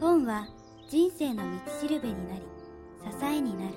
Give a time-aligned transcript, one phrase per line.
[0.00, 0.46] 本は
[0.88, 2.42] 人生の道しるべになり
[3.02, 3.74] 支えになる。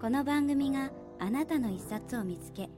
[0.00, 2.68] この番組があなたの一冊を見つけ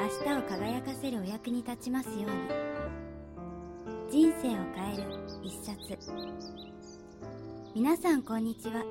[0.00, 2.28] 明日を輝かせるお役に立ちますように。
[4.08, 5.02] 人生を変える
[5.42, 5.98] 一冊。
[7.74, 8.84] 皆さんこんにちは。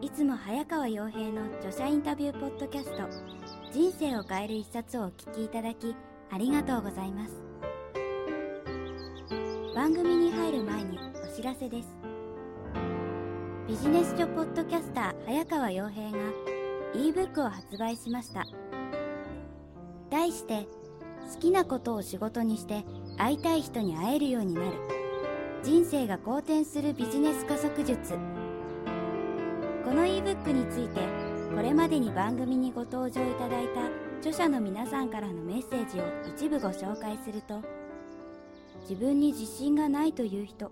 [0.00, 3.06] いつも早川洋平の著者インタビューポッドキャスト
[3.70, 5.94] 人生を変える一冊をお聞きいただき
[6.30, 7.42] ありがとうございます。
[9.74, 11.88] 番組に入る前に知らせです。
[13.66, 16.18] ビジネス書ポッドキャスター早川洋平が
[16.94, 18.44] ebook を発売しました。
[20.10, 20.66] 題して
[21.32, 22.84] 好きなことを仕事にして
[23.16, 24.76] 会いたい人に会えるようになる。
[25.62, 28.12] 人生が好転するビジネス加速術。
[29.86, 31.00] この ebook について
[31.56, 33.86] これまでに番組にご登場いただいた
[34.18, 37.62] 著者の皆さんからのメッセージを一部ご紹介すると
[38.82, 40.70] 自分に自信がないという人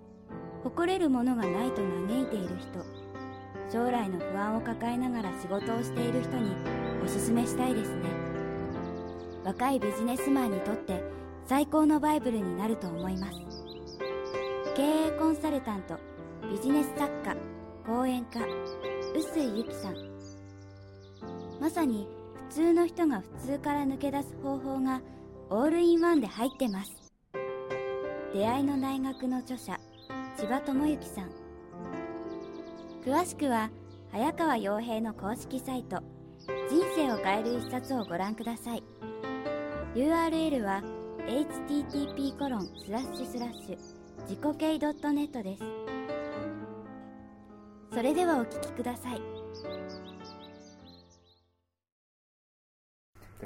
[0.63, 1.77] 誇れるものがないと
[2.09, 2.85] 嘆いている人。
[3.73, 6.55] 将来の不安を抱えながら仕事をしている人に
[7.05, 8.09] おすすめしたいですね。
[9.45, 11.03] 若いビジネスマンにとって
[11.47, 13.33] 最高のバイブルになると思います。
[14.77, 15.99] 経営コンサルタント
[16.51, 17.37] ビジネス作家
[17.87, 18.41] 講演家
[19.15, 19.95] 臼井由紀さん。
[21.61, 22.09] まさに
[22.49, 25.01] 普通の人が普通から抜け出す方法が
[25.49, 27.13] オールインワンで入ってます。
[28.33, 29.79] 出会いの大学の著者
[30.41, 31.31] 千葉智之さん。
[33.05, 33.71] 詳しくは
[34.11, 36.03] 早川洋平の公式サイト
[36.71, 38.83] 人生を変える一冊をご覧ください。
[39.95, 40.83] URL は
[41.27, 43.79] http コロンスラッシュスラッシュ
[44.23, 45.65] 自己系 .net です。
[47.93, 49.21] それではお聞きください。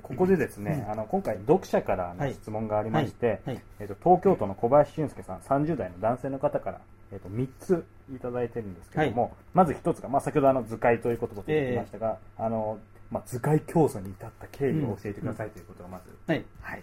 [0.02, 0.92] ここでですね、うん。
[0.92, 2.34] あの今回読者からのはい。
[2.34, 3.60] 質問がありまして、はい。
[3.80, 6.80] えっと東京都の小林俊介さん30代の男性の方から、
[7.12, 12.78] えっと3ついただいてるんですけれども、まず1つが、まあ、先ほどあの図解という言葉を出てきましたが、あの
[13.10, 16.82] まあ、図解競争に至った経緯を教えてくださいということがまず、はい、はい。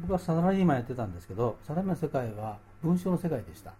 [0.00, 3.72] 僕はサラリーマンやってたんですけどサラリーマンの世界は文章の世界でした。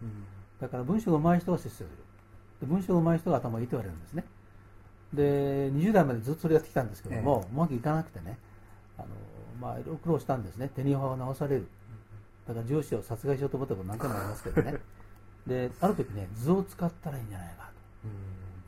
[0.60, 1.88] だから文章が上手い人が出世する。
[2.60, 4.24] で文章が上手い人が頭がいいと言われるんですね。
[5.12, 8.38] で20代までずっとそれやってきたんですけども、うまくいかなくてね
[8.98, 9.09] あの、
[9.60, 10.70] まあ、いろいろ苦労したんですね。
[10.75, 11.66] 手に葉を直される。
[12.47, 14.78] だから上司を殺害しようと思ったこと何回もありますけどね。
[15.47, 17.70] である時ね図を使ったらいいんじゃないか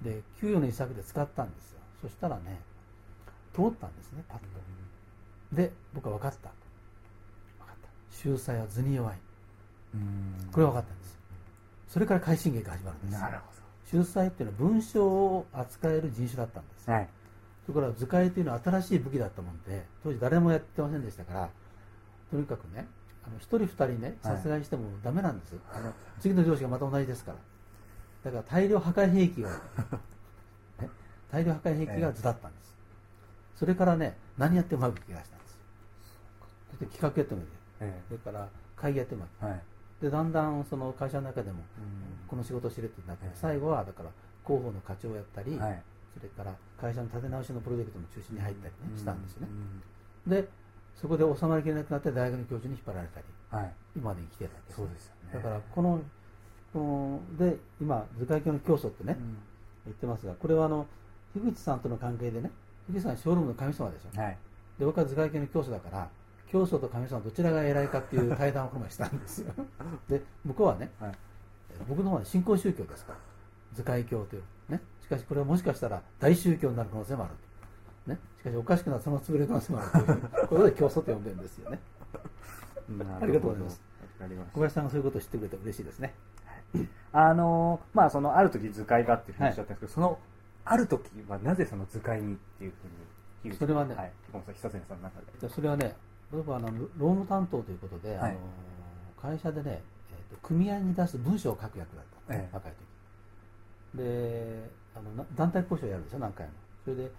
[0.03, 0.09] と。
[0.09, 1.81] で給与の一策で使ったんですよ。
[2.03, 2.61] そしたらね
[3.55, 4.45] 通ったんですねパッと。
[5.57, 6.39] で僕は分かった。
[6.39, 8.17] 分かった。
[8.17, 9.19] 秀才は図に弱い。
[10.53, 11.13] これは分かったんです。
[11.13, 11.17] よ
[11.89, 13.21] それから快進撃が始まるんです。
[13.21, 13.39] なる
[13.91, 16.87] 秀才っていうのは文章を扱える人種だったんです。
[16.87, 17.09] ほど、はい、
[17.71, 21.49] それから図解というのは新しい武器だったもんで当時誰もやってませんでしたから
[22.31, 22.89] とにかくね
[23.25, 24.37] あの一人二人ねはい。
[24.37, 27.39] 殺害してもダメなんです、あの次の上司がまた同じですから。
[28.25, 29.51] だから大量破壊兵器が、
[30.81, 30.89] ね、
[31.31, 32.75] 大量破壊兵器が図だったんです、
[33.57, 35.59] それからね何やってもうまくいしたんです。
[36.71, 37.49] そして企画やってもいい。
[37.81, 39.31] えそれから会議やってもいい。
[39.43, 39.63] えはい。
[40.01, 41.63] でだんだんその会社の中でも
[42.27, 43.37] この仕事を知るってなって、ええ。
[43.37, 44.11] 最後はだから
[44.47, 45.83] 広報の課長をやったり、はい
[46.15, 49.49] それから会社の立て直しのプロジェクトの中心に入ったりね、したんですよね。
[50.27, 50.33] う、ん。
[50.33, 50.49] で
[50.97, 53.73] そこで収まりきれなくなって大学の教授に引っ張られたりはい。
[53.97, 55.31] 今まで生きてるわけですそうですよね。
[55.35, 56.03] だからこの
[56.73, 59.37] こので今図解教の教祖ってね、うん。
[59.87, 60.87] 言ってますがこれはあの
[61.35, 62.51] 樋口さんとの関係でね
[62.87, 64.37] 樋口さんはショールームの神様でしょ、はい。
[64.79, 66.09] で僕は図解教の教祖だから
[66.51, 69.53] 教祖と神様どちらが偉いかっていう対談をこの前したんですよ。
[70.09, 71.13] で向こうはねはい。
[71.89, 73.19] 僕の方は新興宗教ですから
[73.75, 74.81] 図解教というね。
[75.03, 77.33] しかしこれはもしかしたら大宗教になる可能性もある
[78.05, 78.11] と。
[78.13, 78.19] ね。
[78.39, 80.21] しかしおかしくなるその潰れる可能性もあるという。
[80.49, 81.79] ことで教祖と呼んでるんですよね。
[83.21, 83.81] ありがとうございます。
[84.53, 86.15] 小林さんがそういうことを知ってくれて嬉しいですね。
[87.13, 90.19] あのーまあそのある時図解がっていうふうにおっしゃったんですけど、その
[90.65, 92.73] ある時はなぜその図解にっていう
[93.43, 94.13] ふうにそれはねはい、
[94.55, 95.49] 久瀬さんの中で。
[95.49, 95.97] でそれはね
[96.31, 98.31] 僕はあの労務担当ということで、はい。
[98.31, 98.39] あの
[99.21, 99.83] 会社でね、
[100.13, 102.55] えーと組合に出す文章を書く役だったええ。
[102.55, 102.77] 若い時
[103.95, 106.53] であのな団体交渉やるでしょ何回も。
[106.85, 107.11] それで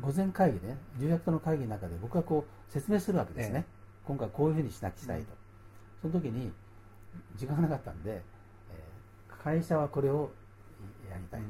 [0.00, 3.72] 午前会議ね重役との会議の中で僕はこう説明するわけですね、え
[4.06, 5.26] 今回こういうふうにしなきゃしたいと、
[6.02, 6.52] その時に
[7.36, 8.22] 時間がなかったんで、えー
[9.42, 10.30] 会社はこれを
[11.08, 11.40] やりたい、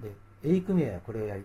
[0.00, 0.12] で
[0.44, 1.44] A 組合はこれをやり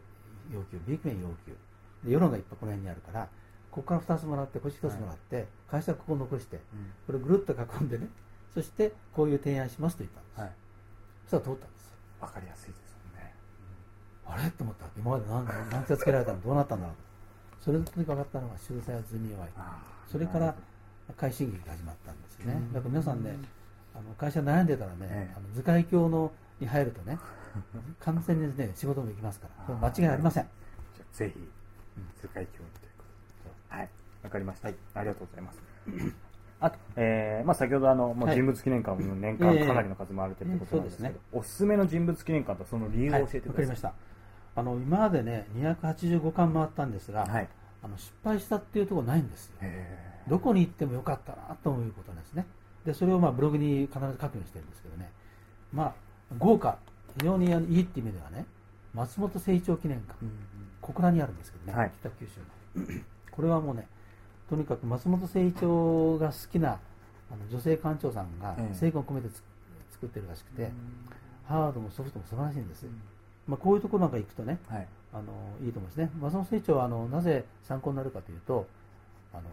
[0.53, 1.57] 要求 B 組合要求。
[2.05, 3.27] で世論がいっぱいこの辺にあるから
[3.71, 6.59] ここから2つもらってこっち1つもらって、会社はここを残して
[7.07, 8.07] これぐるっと囲んでね
[8.53, 10.51] そしてこういう提案しますと言ったんです、はい。
[11.25, 13.33] そしたら通ったんですよわかりやすいですよね。
[14.25, 14.49] あれ？
[14.51, 16.95] と思った今まで何何手つけられたのどうなったんだろう
[17.59, 17.63] と。
[17.63, 19.49] それで分かったのは秀才は図に弱い
[20.09, 20.55] それから
[21.17, 22.53] 快進撃が始まったんですよね。
[22.53, 22.73] うん。
[22.73, 23.37] だから皆さんね
[23.97, 25.35] あの会社悩んでたらね、ええ。
[25.35, 27.17] あの図解教のに入るとね、
[27.99, 30.47] 完全にね、仕事もできますから、間違いありません。
[30.95, 31.49] じゃぜひ、
[32.21, 33.03] 図解教育というこ
[33.69, 33.79] とで。
[33.79, 33.89] はい。
[34.23, 34.67] わかりました。
[34.67, 36.26] はい、ありがとうございます。
[36.59, 43.41] あと、えーまあ、先ほどあの、まあ、人物記念館も年間かなりの数もあるということなんですけど、おすすめの人物記念館とその理由を教えてください。
[43.41, 43.93] わ、はい、かりました。
[44.55, 47.47] あの今までね、285巻回ったんですが、はい、
[47.83, 49.53] あの失敗したっていうところないんですよ。
[50.27, 52.47] どこに行ってもよかったなということですね。
[52.85, 55.11] で、それをまあブログに必ず書くようにしてるんですけどね。
[55.71, 55.93] まあ、
[56.37, 56.79] 豪華、
[57.19, 58.45] 非常にいいっていう意味ではね、
[58.93, 60.35] 松本清張記念館、うんうん、
[60.81, 63.01] 小倉にあるんですけどね、はい、北九州の。
[63.31, 63.87] これはもうね、
[64.49, 66.79] とにかく松本清張が好きな
[67.29, 69.29] あの女性館長さんが精魂を込めて
[69.91, 70.71] 作ってるらしくて、
[71.47, 72.85] ハードもソフトも素晴らしいんです。
[73.47, 75.23] まあ、こういうところなんか行くとね、はい、あの
[75.65, 76.09] いいと思いますね。
[76.21, 78.67] 松本清張はあのなぜ参考になるかというと、
[79.33, 79.43] あの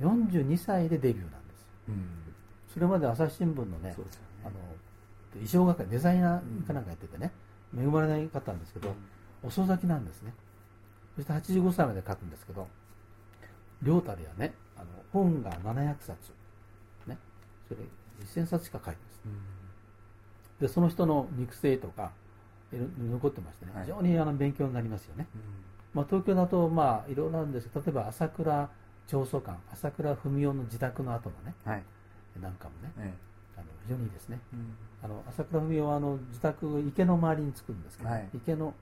[0.00, 1.66] 42歳でデビューなんですよ。
[1.88, 2.08] うん、
[2.72, 3.96] それまで朝日新聞のね、ね
[4.44, 4.54] あの
[5.34, 7.32] 衣装係、デザイナーかなんかやっててね、
[7.76, 8.94] 恵まれない方なんですけど、
[9.42, 10.32] 遅咲きなんですね。
[11.16, 12.66] そして85歳まで書くんですけど、
[13.84, 16.32] 両たりはね、あの本が700冊、
[17.06, 17.18] ね、
[17.68, 17.80] それ
[18.24, 20.60] 1000冊しか書いてます。
[20.60, 22.12] で、その人の肉声とか、
[22.72, 25.26] 残ってましてね、非常にあの勉強になりますよね。
[25.92, 28.68] まあ、東京だと、まあ、いろいろなんですけど、例えば朝倉
[29.06, 31.82] 長宗館、朝倉文雄の自宅の後のね、はい、
[32.40, 33.34] なんかもね、ええ。
[33.56, 38.74] あの非常にいいですね、うん、あの朝倉文雄はあの自宅池の周りに作るんですけど、はい、池の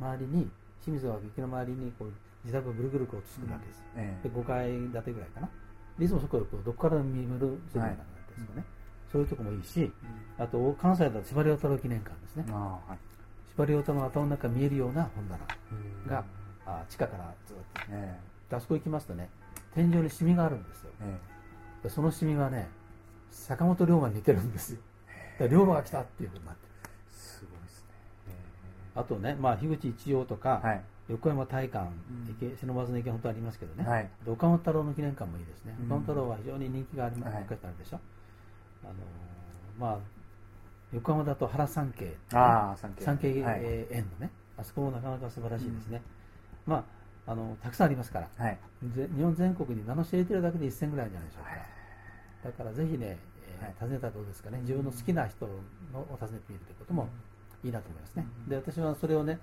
[0.00, 0.50] 周りに
[0.82, 2.12] 清水川池の周りにこう
[2.44, 4.02] 自宅をぐるぐるこう作るわけです、うん。
[4.02, 5.48] ええ、で5階建てぐらいかな。
[5.98, 8.04] いつもそこでこうどこから見る世界なんで
[8.36, 8.64] すかね、はい、
[9.12, 12.98] そういうとこもいいし、うん、あと関西だと司馬太郎記念館ですね、はい、
[13.48, 16.24] 司馬太郎の頭の中見えるような本棚が、
[16.66, 18.18] あ地下からずっと、え
[18.50, 19.30] え、あそこ行きますとね
[19.72, 20.90] 天井にシミがあるんですよ、
[21.84, 22.68] でそのシミはね
[23.30, 24.78] 坂本龍馬に似てるんですよ。
[25.48, 26.60] 龍馬が来たっていうふうになって
[27.10, 27.84] すごいです
[28.28, 28.34] ね。
[28.94, 31.92] あとね、まあ、樋口一葉とか、はい、横山大観、
[32.30, 35.76] 池、うん、忍ばずの池本当ありますけどね、はい、岡本太郎の記念館もいいですね。
[35.86, 38.00] 岡本太郎は非常に人気があります、はい、あるでしょ。
[38.84, 38.94] あの
[39.78, 39.98] まあ、
[40.92, 43.04] 横浜だと原三景、あ三景。
[43.04, 43.28] 三景
[43.90, 46.00] 園のね、あそこもなかなか素晴らしいですね。
[46.66, 46.78] うん、ま
[47.26, 48.58] ああのたくさんありますから、はい、
[48.94, 51.50] 日本全国に名の知れてるだけで1000ぐらいじゃないでしょうか。
[52.44, 53.18] だからぜひね、
[53.60, 55.46] えー、訪ねたらどうですかね、自分の好きな人
[55.92, 57.08] のを訪ねてみるということも
[57.64, 58.26] いいなと思いますね。
[58.48, 59.38] で、私はそれをね、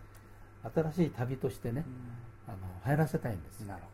[0.74, 1.86] 新しい旅としてね、
[2.48, 3.62] あの流行らせたいんです。
[3.62, 3.90] なるほ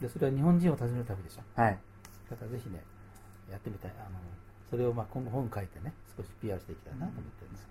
[0.00, 0.06] ど。
[0.06, 1.60] で、それは日本人を訪ねる旅でしょ。
[1.60, 1.78] はい。
[2.30, 2.82] だからぜひね、
[3.50, 3.92] やってみたい。
[3.98, 4.18] あの
[4.70, 7.68] それをまあ今後本書いてね、少し PR していきたいなと思ってるんです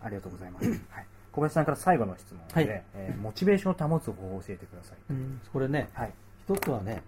[0.00, 0.70] ありがとうございます。
[0.90, 1.06] はい。
[1.32, 4.98] 小林さんから最後の質問で、はい、えー、モチベーションを保つ方法を教えてください。
[5.10, 6.12] うん、これね、はい、
[6.46, 7.02] 一つはね、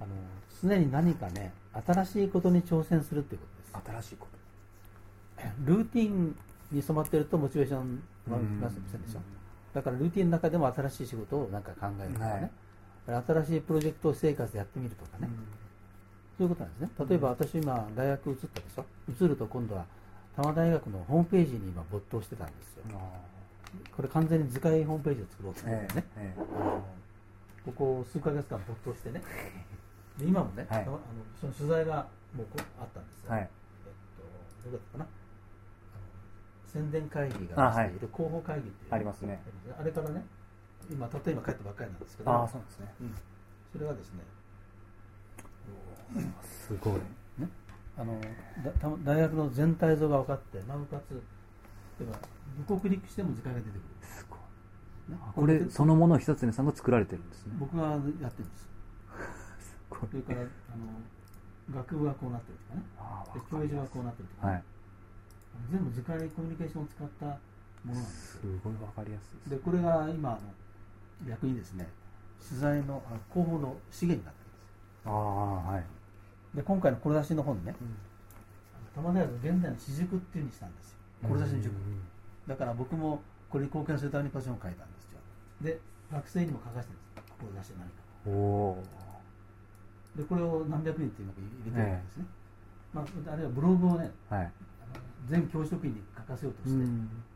[0.00, 0.14] あの
[0.62, 1.52] 常に何かね
[1.86, 4.26] 新しいことに挑戦するっていうことです新しいこ
[5.36, 6.36] と ルーティン
[6.72, 9.20] に染まってるとモチベーションはなせませんでしょ
[9.74, 12.50] だからルーティンの中でも新しい仕事をなんか考えるとかね、
[13.06, 15.28] はい、新しいプロジェクトを生活でやってみるとかね、
[16.38, 17.06] そういうことなんですね。
[17.08, 18.84] 例えば私今大学移ったでしょ？
[19.24, 19.84] 移ると今度は
[20.36, 22.82] 多摩大学のホームページに今没頭してたんですよ。
[23.96, 26.84] これ完全に図解ホームページを作ろうと思ってね、えええ、あの
[27.64, 29.22] ここ数ヶ月間没頭してね。
[30.18, 31.00] で今もね、はい、あの
[31.40, 32.46] その取材がもう
[32.80, 33.48] あったんですよ、はい、えっ
[34.64, 35.06] と、どうだったかな？
[36.72, 39.42] 宣伝会議がしている広報会議ってありますね。
[39.78, 40.24] あれからね
[40.90, 43.14] 今たった今帰ったばっかりなんですけどあそうですね、うん、
[43.72, 44.20] それがですね
[46.66, 46.94] すごい、
[47.38, 47.48] ね、
[47.96, 48.18] あの
[49.04, 51.12] 大学の全体像が分かってなおかつ
[52.00, 52.18] 例えばど
[52.66, 53.80] こをクリックしても図解が出てくる。
[54.02, 54.38] すごい、
[55.12, 57.54] ね、これそのものを久常さんが作られてるんですね。
[57.58, 58.68] 僕がやってるんです。
[60.10, 60.42] それからあ
[60.76, 62.82] の学部がこうなってるとかね。
[63.34, 64.52] で教授がこうなってるとか、ね。
[64.54, 64.62] はい、
[65.70, 67.34] 全部図解コミュニケーションを使ったも
[67.86, 68.38] のなんです。
[68.38, 70.40] すごい分かりやすいでこれが今あの
[71.28, 71.88] 逆にですね
[72.48, 75.08] 取材のあ広報の資源になってるんです。
[75.08, 75.84] ああはい。
[76.56, 80.98] で今回の志の本ね、うん、玉田屋の現代の私塾っていうにしたんですよ。
[81.22, 81.74] 志の塾、
[82.46, 85.04] だから僕もこれに貢献するためにパッションを書いたんです。
[85.12, 85.20] よ
[85.62, 85.78] で
[86.10, 87.94] 学生にも書かせてるんです志何か。
[88.26, 88.82] おお
[90.16, 92.26] でこれを何百人っていうのを入れてるんですね、
[92.94, 94.52] えー、まあ、あるいはブログをね、はい、
[95.28, 96.84] 全教職員に書かせようとして、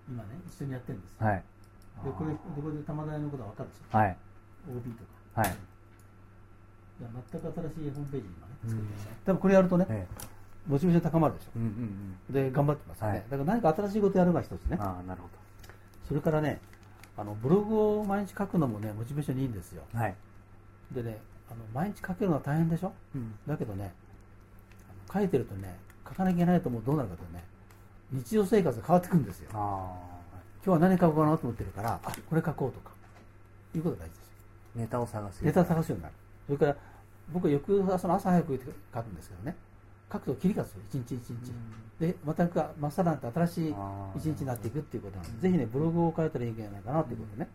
[0.09, 1.43] 今ね一緒にやってるんです、はい、
[2.05, 4.16] でこれでこれで玉大のことは分かるでしょ、はい、
[4.69, 5.52] OB とか、はい、い
[7.02, 11.69] や全く新しいホームページ今ね作ってらっしゃる、多分これやるとね、えーモチベーション高まるでしょ、うんうん
[12.28, 14.76] うん、で頑張ってますね、はい、だから何か新しいことやるのが一つね。
[14.81, 15.47] あなるほど。
[16.09, 16.61] それからね
[17.16, 20.14] あのブログを毎日書くのもねモチベーションにいいんですよ、はい、
[20.93, 21.19] でね
[21.50, 23.93] あの毎日書けるのは大変でしょ、うん、だけどね
[25.12, 27.45] 書いてるとね書かなきゃいけないともうどうなるかとね
[28.13, 29.51] 日常生活が変わってくるんですよ。
[29.53, 29.91] 今
[30.65, 32.91] 日は何書こうかなと思ってるからあこれ書こうとか
[33.75, 34.29] いうことが大事です。
[34.29, 34.33] よ
[34.77, 36.15] ネタを探すネタを探すようになる。
[36.47, 36.77] それから
[37.33, 38.61] 僕は翌朝の朝早く
[38.95, 39.57] 書くんですけどね。
[40.13, 41.53] 書くと切りがする一日一日、
[41.99, 43.75] でまた真っさらな新しい
[44.17, 47.49] 一日になっていくっていうことなんでぜひねブログを書いたらいいんじゃないかなっていうことね、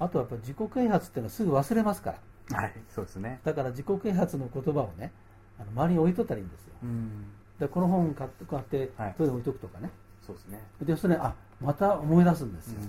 [0.00, 2.16] あとはやっぱ自己啓発っていうのはすぐ忘れますか
[2.50, 2.56] ら。
[2.58, 3.38] はいそうですね。
[3.44, 5.12] だから自己啓発の言葉をね
[5.60, 6.74] あの周りに置いとったらいいんですよ、
[7.62, 9.88] でこの本買って買ってそれで置いとくとかね、
[10.26, 10.60] そうですね。
[10.82, 12.80] でそれあまた思い出すんですよ、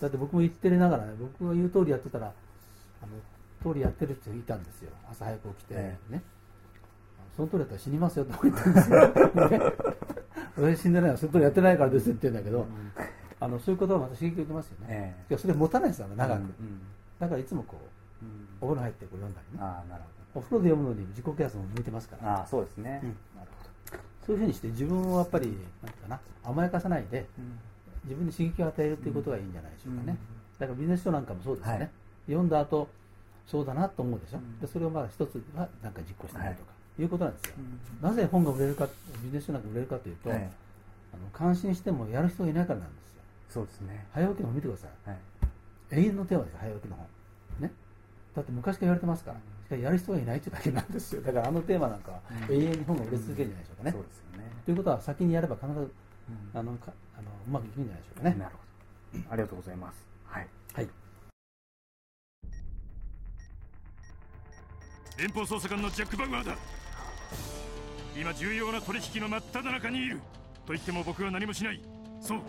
[0.00, 4.90] だって僕も言ってるながらね僕が言う通りやってたらあの通りやってる人いたんですよ。
[5.08, 6.20] 朝早く起きてね、え。
[7.36, 8.98] その通りやったら死にますよって言ってるんですよ、
[9.48, 9.60] ね、
[10.56, 12.66] 私死んでないのその通りやってないからですって言うんだけど、
[13.38, 16.42] あのそういうことはまた刺激を受けますよね、えそれ持たないですよ長く、
[17.20, 17.76] だからいつもこ
[18.22, 18.26] う、
[18.60, 19.62] お風呂入ってこう読んだりね。
[19.62, 20.40] あなるほど。
[20.40, 22.42] お風呂で読むのに自己啓発も向いてますから。
[22.42, 22.90] あそうですね、
[23.36, 23.59] なるほど
[24.26, 27.26] そういうふうにして自分をやっぱりなんかな甘やかさないで、
[28.04, 30.16] 自分に刺激を与えるということがいいんじゃないでしょうかね、
[30.58, 31.90] だからビジネス書なんかもそうですね、はい、
[32.26, 32.88] 読んだ後
[33.46, 38.86] そうだなと思うでしょ、うん、でそれをまあ一つはなんか実行してみるとか、い、うことなんですよ、うん、なぜ本が売れるか
[39.22, 40.50] ビジネス書なんか売れるかというと、はい、あの
[41.32, 43.22] 感心してもやる人がいないからなんですよ。
[43.48, 44.06] そうですね。
[44.12, 45.18] 早起きの本見てください、はい、
[45.90, 47.06] 永遠のテーマです早起きの本。
[47.60, 47.72] ね。
[48.36, 49.36] だって昔から言われてますから、
[49.76, 51.22] やる人がいないというだけなんですよ。
[51.22, 54.50] だからあのテーマなんかは永遠に本が売れ続けるんじゃないでしょうかね、そうですよね。
[54.64, 55.92] ということは先にやれば必ず、
[56.54, 58.36] あのかあのうまくいくんじゃないでしょうかね。
[58.36, 58.50] なる
[59.12, 59.24] ほど。
[59.30, 60.06] ありがとうございます。
[60.24, 60.88] はい、はい。
[65.18, 66.56] 連邦捜査官のジャック・バウアーだ。
[68.18, 70.18] 今重要な取引の真っ只中にいる。
[70.66, 71.82] と言っても僕は何もしない。
[72.20, 72.40] そう。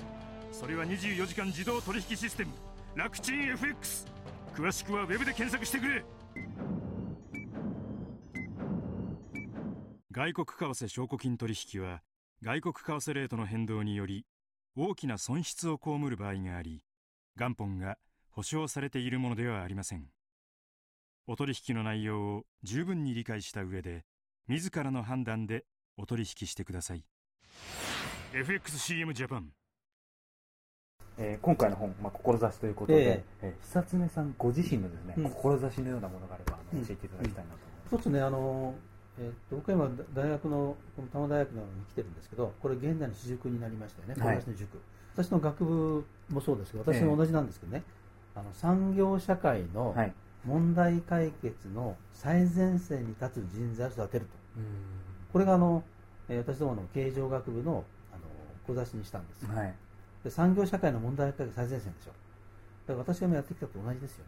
[0.52, 2.52] それは24時間自動取引システム。
[2.96, 4.06] 楽ちん FX
[4.54, 6.04] 詳しくはウェブで検索してくれ
[10.14, 12.02] 外国為替証拠金取引は
[12.44, 14.26] 外国為替レートの変動により
[14.76, 16.84] 大きな損失を被る場合があり
[17.38, 17.98] 元本が
[18.30, 20.08] 保証されているものではありません。
[21.28, 24.04] お取引の内容を十分に理解した上で
[24.50, 25.64] 自らの判断で
[25.96, 27.06] お取引してください。
[28.34, 29.54] FXCM ジャパン。
[31.18, 38.76] えー、今回の本、まあ、志ということで、えー、えー、久常さんご自身のですね、うん、志のようなものがあれば教えていただきたいなと思います、うん、一つねあの、
[39.20, 44.80] えー、っと僕は今大学のこの多摩大学のに来てるんですけどこれ現代の私塾になりましたよね、はい、私の塾。
[45.14, 47.84] 私の学部もそうですけど私も同じなんですけどね、
[48.34, 50.14] あの産業社会の、はい。
[50.46, 54.32] 問題解決の最前線に立つ人材を育てると、
[55.32, 55.84] これがあの、
[56.28, 58.24] え私どもの経営上学部のあの
[58.66, 59.74] 講座にしたんです、はい、
[60.24, 62.12] で産業社会の問題解決最前線でしょ。
[62.88, 64.26] だから私が今やってきたと同じですよ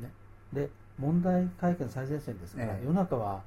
[0.00, 0.12] ね,、ね。
[0.52, 3.42] で問題解決の最前線ですから、ええ、世の中は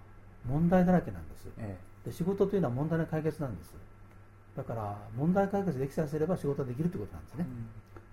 [0.46, 3.74] 問題だらけなんです、え、で仕事というのは問題の解決なんです。
[4.56, 7.46] だから問題解決できさせれば仕事ができるということなんですね、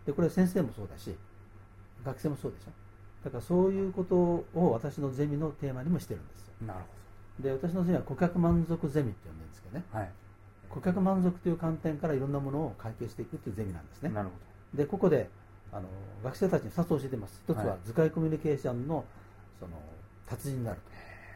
[0.06, 1.16] でこれ先生もそうだし
[2.04, 2.70] 学生もそうでしょ。
[3.24, 6.46] だからそういうことを私のゼミのテーマにもしてるんです。
[6.46, 6.86] よなるほ
[7.42, 7.48] ど。
[7.48, 10.10] で私のゼミは顧客満足ゼミって呼んでるんですけどね、はい、
[10.68, 14.10] 顧客満足という観点からいろんなものを解決していくというゼミなんですね。
[14.10, 14.34] なるほ
[14.74, 14.78] ど。
[14.78, 15.28] でここで
[15.72, 15.88] あの
[16.22, 17.42] 学生たちに2つ教えてます。
[17.44, 19.04] 一つは図解コミュニケーションの
[19.58, 19.72] その
[20.26, 20.82] 達人になると、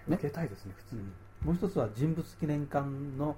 [0.09, 0.95] ね、受けたいですね普通。
[0.97, 1.03] に、
[1.45, 2.87] もう一つは人物記念館
[3.19, 3.37] の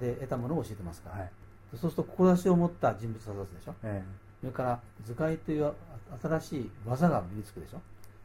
[0.00, 1.30] で得たものを教えてますから、はい、
[1.72, 4.28] そうすると志を持った人物を指すでしょ、ええ。
[4.40, 5.72] それから図解という
[6.22, 7.80] 新しい技が身につくでしょ。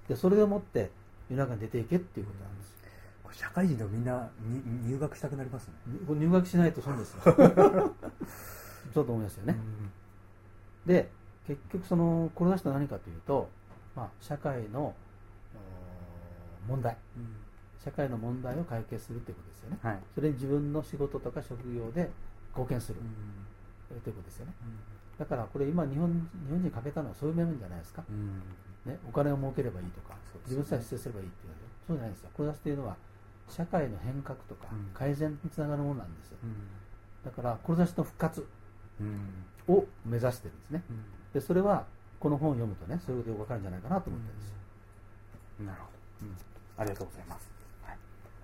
[0.08, 0.92] でそれをもって
[1.30, 2.74] 世の中に出ていけっていうことなんです
[3.24, 4.30] これ社会人でもみんな
[4.86, 5.74] 入学したくなりますね。
[6.10, 7.22] 入学しないと損ですよ。
[8.94, 9.58] そうと思いますよね、
[10.86, 11.10] うん、で
[11.48, 13.50] 結局その志と何かというと、
[13.96, 14.94] まあ、社会の
[16.68, 17.36] 問題、うん、
[17.84, 22.10] 社会の問題を解決するということですよね、はい、それに自分の仕事とか職業で
[22.52, 24.54] 貢献する、うん、ということですよね、
[25.20, 26.10] だからこれ今日本
[26.46, 28.42] 日本人欠けたのはそういう面じゃないですか、うん、
[28.86, 31.54] ね、お金を儲ければいいとか、ね、自分さえ出世すればいいっていう。
[31.86, 32.30] そうじゃないですよ。
[32.34, 32.96] 志というのは
[33.50, 36.56] 社会の変革とか改善につながるものなんですよ、うん、
[37.26, 38.48] だから志の復活
[39.68, 41.86] を目指してるんですね、うん、でそれは
[42.20, 44.56] この本を読むとねそういうことで分かるんじゃないかなと思ってるんですよ、
[45.66, 45.88] なるほ
[46.26, 47.53] ど、ありがとうございます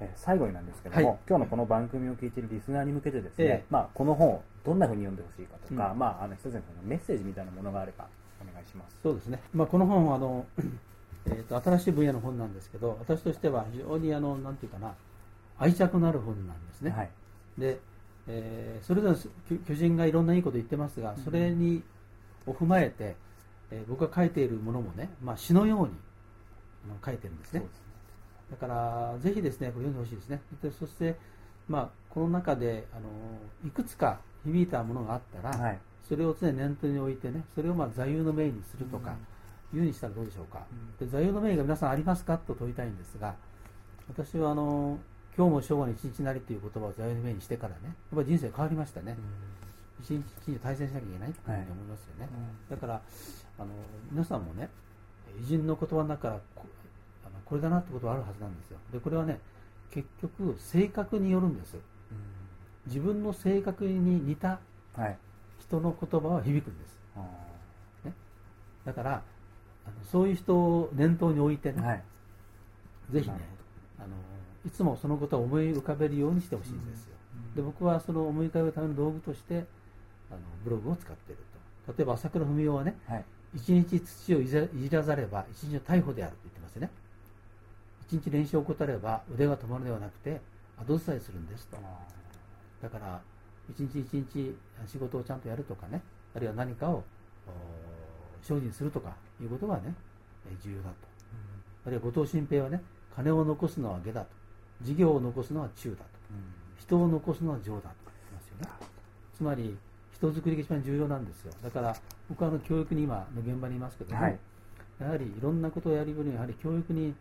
[0.02, 8.08] え最後になんですけども、はい、今日のこの番組を聞いているリスナーに向けてですね、えー、まあ、この本をどんなふうに読んでほしいかとか、うん、まあ、あの一つのメッセージみたいなものがあれば
[8.42, 8.98] お願いします。
[9.04, 10.46] そうですね、まあ、この本はあの、
[11.28, 14.94] えーと、新しい分野の本なんですけど私としては非常にあのなんていうかな
[15.60, 17.10] 愛着のある本なんですね、はい、
[17.58, 17.78] で、
[18.28, 21.84] えー、それぞれ巨人がいろんないいこと言ってますがそれに、
[22.48, 23.16] を踏まえて、
[23.70, 25.94] えー、僕が書いているものもね、まあ、詩のように
[27.06, 27.64] 書いてるんですね
[28.52, 30.42] だからぜひですねこれ読んでほしいですね。
[30.62, 31.16] でそして、
[31.68, 33.10] まあ、この中であの
[33.66, 35.80] いくつか響いたものがあったら、はい。
[36.08, 39.14] それを常に念頭に置いてねそれをまあ座右の銘にするとか、
[39.72, 40.66] いうにしたらどうでしょうか、
[41.00, 42.40] で座右の銘が皆さんありますか？
[42.40, 43.36] と問いたいんですが
[44.08, 44.98] 私はあの
[45.38, 49.16] 今日も昭和の一日なりという言葉を座右の銘にしてからねやっぱり人生変わりましたね、
[50.02, 52.30] 一日一日対戦しなきゃいけないっていうふうに思いますよね、
[52.72, 53.02] だから
[53.60, 53.68] あの
[54.12, 54.68] 皆さんもね
[55.44, 56.40] 偉人の言葉の中から
[57.50, 58.78] これだなってことはあるはずなんですよ。
[58.94, 59.40] でこれはね
[59.92, 61.76] 結局性格によるんです
[62.86, 64.60] 自分の性格に似た
[64.96, 65.18] はい。
[65.60, 67.00] 人の言葉は響くんです。
[67.16, 67.22] あ
[68.86, 69.12] だから
[69.86, 72.04] あのそういう人を念頭に置いてね、ーはい。
[73.12, 73.36] ぜひね
[74.00, 74.08] あの
[74.66, 77.16] いつもそのことを思い浮かべるようにしてほしいんですよ、
[77.56, 79.66] で僕はその思い浮かべるための道具として
[80.32, 81.42] あのブログを使っている
[81.86, 81.94] と。
[81.94, 83.26] 例えば朝倉文夫はねはい。
[83.56, 86.90] 一日土をいじらざれば一日の逮捕であると言ってますね
[88.10, 90.42] 一日練習を怠れば腕が止まるではなくて
[90.78, 91.78] 後ずさりするんですと。
[92.82, 93.22] だから
[93.70, 94.56] 一日一日
[94.88, 96.02] 仕事をちゃんとやるとかね
[96.36, 97.04] あるいは何かを
[97.46, 97.52] お
[98.42, 99.94] 精進するとかいうことがね
[100.50, 100.96] えー重要だと。
[101.86, 102.82] あるいは後藤新平はね
[103.16, 104.28] 金を残すのは下だと。
[104.82, 106.04] 事業を残すのは中だと。
[106.80, 107.96] 人を残すのは上だと。
[108.06, 108.70] 言ますよね。
[109.36, 109.78] つまり
[110.14, 111.54] 人づくりが一番重要なんですよ。
[111.62, 111.96] だから
[112.28, 114.40] 僕はあの教育に今の現場にいますけども、はい。
[115.00, 117.14] やはりいろんなことをやるよりやはり教育に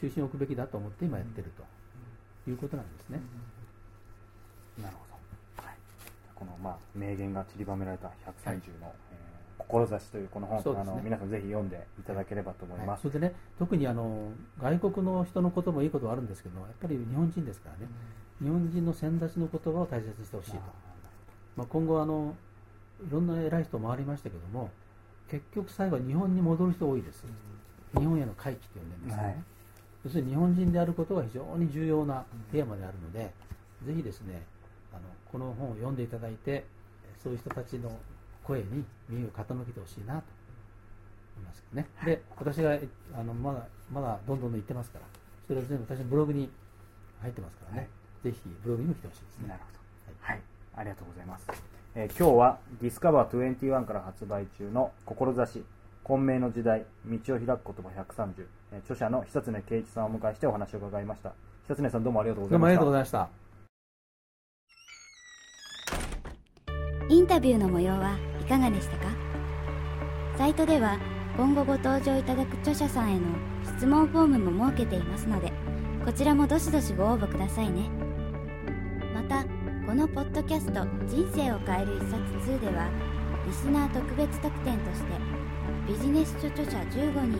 [0.00, 1.50] 中心を置くべきだと思って今やってる
[2.44, 3.20] ということなんですね、
[4.82, 5.04] なるほ
[5.56, 5.74] ど、はい、
[6.34, 9.28] この、まあ、名言が散りばめられた130の、えー
[9.68, 10.80] 志というこの本、ね。
[10.80, 12.98] あの皆さんぜひ読んでいただければと思います、はい。
[13.00, 13.34] それでね。
[13.58, 14.30] 特にあの
[14.60, 17.92] 外国の人のこともいいことはあるんですけどやっぱり日本人ですからね、
[18.42, 20.58] 日本人の先立ちの言葉を大切にしてほしいと、
[21.56, 22.34] まあ、今後あの
[23.06, 24.70] いろんな偉い人もありましたけども
[25.30, 27.24] 結局最後は日本に戻る人多いです、
[27.96, 29.36] 日本への回帰って呼んでるんですよね、はい
[30.04, 33.32] 要するに日本人であることが非常に重要なテーマであるので、
[33.86, 34.42] ぜひですね
[34.92, 36.64] あのこの本を読んでいただいて
[37.22, 37.90] そういう人たちの
[38.44, 40.22] 声に耳を傾けてほしいなと
[41.36, 42.78] 思いますね、で私が
[43.14, 45.04] あのまだまだどんどん言ってますから
[45.46, 46.50] それは全部私のブログに
[47.20, 47.88] 入ってますからね、
[48.24, 49.48] ぜひブログにも来てほしいですね。
[49.48, 49.78] なるほど。
[50.20, 50.40] はい、
[50.76, 51.46] ありがとうございます、
[51.94, 55.64] えー今日はディスカバー21から発売中の志
[56.08, 57.64] 混迷の時代道を開く言葉
[58.02, 61.34] 130、えー著者の久常圭一さんをお迎えしてお話を伺いました。
[61.68, 62.58] 久常さんどうもありがとうございました。
[62.58, 63.28] どうもありがとうございました。
[67.14, 69.10] インタビューの模様はいかがでしたか？
[70.38, 70.98] サイトでは
[71.36, 73.26] 今後ご登場いただく著者さんへの
[73.64, 75.52] 質問フォームも設けていますので
[76.04, 77.90] こちらもどしどしご応募くださいね。
[79.14, 79.44] また
[79.86, 82.16] このポッドキャスト「人生を変える一冊
[82.50, 82.88] 2」では
[83.46, 85.12] リスナー特別特典として
[85.88, 87.32] ビジネス書著者15人への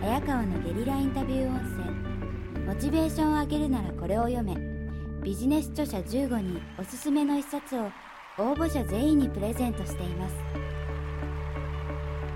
[0.00, 2.64] 早川のゲリラインタビュー音声。
[2.64, 4.56] モチベーションを上げるならこれを読め。
[5.22, 7.82] ビジネス著者15人おすすめの一冊を
[8.38, 10.34] 応募者全員にプレゼントしています。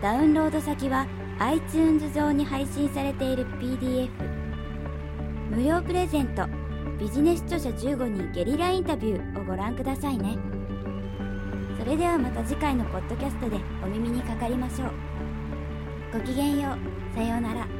[0.02, 1.06] ダウンロード先は
[1.38, 4.10] iTunes 上に配信されている PDF
[5.48, 6.46] 無料プレゼント。
[6.98, 10.36] ビジネス著者15人ゲリラインタビューをご覧くださいね。
[11.78, 15.09] それではまた次回のポッドキャストでお耳にかかりましょう。
[16.12, 17.14] ごきげんよう。
[17.14, 17.79] さようなら。